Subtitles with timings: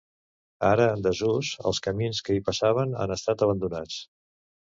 [0.67, 4.01] Ara en desús, els camins que hi passaven han estat abandonats.